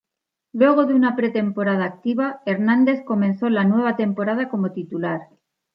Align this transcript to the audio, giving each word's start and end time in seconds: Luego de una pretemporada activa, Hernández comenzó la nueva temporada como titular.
Luego 0.53 0.87
de 0.87 0.95
una 0.95 1.15
pretemporada 1.15 1.85
activa, 1.85 2.41
Hernández 2.47 3.03
comenzó 3.05 3.51
la 3.51 3.65
nueva 3.65 3.97
temporada 3.97 4.49
como 4.49 4.71
titular. 4.71 5.29